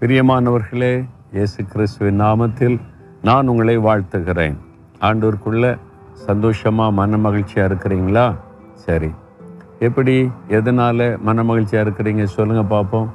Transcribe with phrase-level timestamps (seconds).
[0.00, 2.80] பிரியமானவர்களே இயேசு கிறிஸ்துவின் நாமத்தில்
[3.22, 4.56] நான் உங்களை வாழ்த்துகிறேன்.
[5.00, 5.78] ஆண்டூருக்குள்ள
[6.12, 8.34] சந்தோஷமாக மன மகிழ்ச்சியாக இருக்கிறீங்களா?
[8.74, 9.10] சரி.
[9.78, 13.10] எப்படி எதனால் மன மகிழ்ச்சியாக இருக்கிறீங்க சொல்லுங்கள் பார்ப்போம்.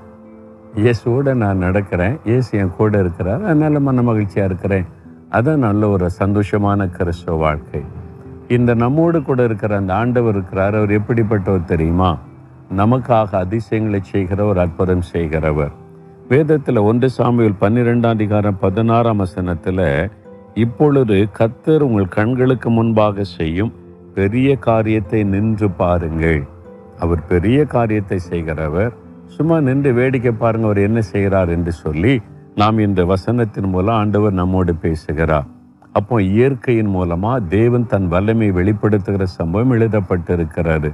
[0.75, 2.19] இயேசுவோடு நான் நடக்கிறேன்.
[2.25, 3.43] இயேசு என் கூட இருக்கிறார்.
[3.43, 4.86] அதனால் மன மகிழ்ச்சியாக இருக்கிறேன்.
[5.31, 7.81] அதான் நல்ல ஒரு சந்தோஷமான கிறிஸ்துவ வாழ்க்கை.
[8.47, 10.75] இந்த நம்மோடு கூட இருக்கிற அந்த ஆண்டவர் இருக்கிறார்.
[10.75, 12.18] அவர் எப்படிப்பட்டவர் தெரியுமா?
[12.77, 15.81] நமக்காக அதிசயங்களை செய்கிற ஒரு அற்புதம் செய்கிறவர்.
[16.28, 19.80] வேதத்தில் ஒன்று சாமியில் பன்னிரெண்டாம் அதிகாரம் பதினாறாம் வசனத்தில்
[20.54, 23.72] இப்பொழுது கத்தர் உங்கள் கண்களுக்கு முன்பாக செய்யும்
[24.14, 26.40] பெரிய காரியத்தை நின்று பாருங்கள்.
[27.00, 28.94] அவர் பெரிய காரியத்தை செய்கிறவர்.
[29.26, 32.22] சும்மா நின்று வேடிக்கை பாருங்க அவர் என்ன செய்கிறார் என்று சொல்லி
[32.55, 35.50] நாம் இந்த வசனத்தின் மூலம் ஆண்டவர் நம்மோடு பேசுகிறார்.
[35.92, 40.92] அப்போ இயற்கையின் மூலமாக தேவன் தன் வல்லமை வெளிப்படுத்துகிற சம்பவம் எழுதப்பட்டிருக்கிறது.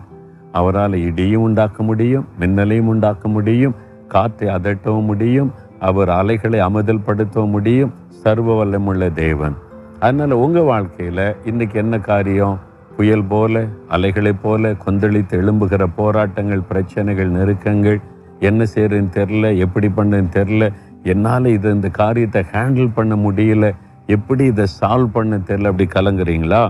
[0.52, 3.76] அவரால் இடியும் உண்டாக்க முடியும் மின்னலையும் உண்டாக்க முடியும்
[4.10, 5.52] காற்றை அதட்டவும் முடியும்.
[5.80, 7.94] அவர் அலைகளை அமுதல் படுத்தவும் முடியும்.
[8.22, 9.56] சர்வ வல்லமுள்ள தேவன்.
[10.00, 12.58] அதனால் உங்கள் வாழ்க்கையில் இன்றைக்கி என்ன காரியம்?
[12.98, 18.00] புயல் போல அலைகளைப் போல கொந்தளித்து எழும்புகிற போராட்டங்கள் பிரச்சனைகள் நெருக்கங்கள்
[18.40, 20.66] என்ன செய்கிறதுன்னு தெரில எப்படி பண்ணுன்னு தெரில
[21.04, 23.68] என்னால் இது இந்த காரியத்தை ஹேண்டில் பண்ண முடியல
[24.08, 26.64] எப்படி இதை சால்வ் பண்ண தெரில அப்படி கலங்குறீங்களா?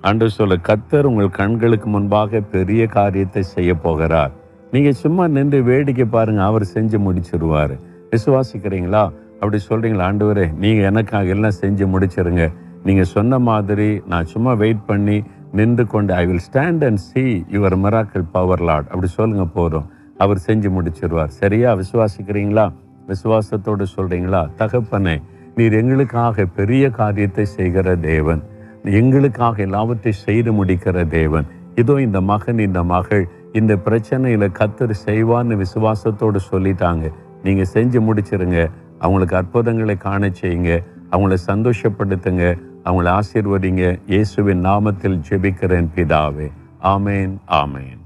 [0.00, 4.32] அன்று சொல்ல கத்தர் உங்கள் கண்களுக்கு முன்பாக பெரிய காரியத்தை செய்ய போகிறார்.
[4.74, 7.74] நீங்கள் சும்மா நின்று வேடிக்கை பாருங்கள் அவர் செஞ்சு முடிச்சிருவார்.
[8.12, 9.02] விசுவாசிக்கிறீங்களா?
[9.40, 10.46] அப்படி சொல்கிறீங்களா ஆண்டவரே?
[10.62, 12.44] நீங்கள் எனக்காக எல்லாம் செஞ்சு முடிச்சிருங்க.
[12.84, 15.22] நீங்கள் சொன்ன மாதிரி நான் சும்மா வெயிட் பண்ணி
[15.58, 19.86] நின்று கொண்டு I will stand and see your miracle power lord அப்படி சொல்லுங்கள் போதும்.
[20.18, 21.30] அவர் செஞ்சு முடிச்சிருவார்.
[21.42, 21.76] சரியா?
[21.82, 22.66] விசுவாசிக்கிறீங்களா?
[23.08, 25.16] விசுவாசத்தோடு சொல்கிறீங்களா தகப்பனே
[25.54, 28.42] நீர் எங்களுக்காக பெரிய காரியத்தை செய்கிற தேவன்.
[28.84, 31.46] எங்களுக்காக எல்லாவற்றையும் செய்து முடிக்கிற தேவன்.
[31.74, 37.12] இதோ இந்த மகன் இந்த மகள் இந்த பிரச்சனையில் கத்தர் செய்வான்னு விசுவாசத்தோடு சொல்லிட்டாங்க.
[37.44, 38.70] நீங்கள் செஞ்சு முடிச்சிருங்க.
[38.98, 40.84] அவங்களுக்கு அற்புதங்களை காண செய்யுங்க.
[41.12, 42.58] அவங்கள சந்தோஷப்படுத்துங்க.
[42.84, 44.00] அவங்கள ஆசீர்வதிங்க.
[44.06, 46.50] இயேசுவின் நாமத்தில் ஜெபிக்கிறேன் பிதாவே.
[46.82, 48.03] ஆமேன் ஆமேன்.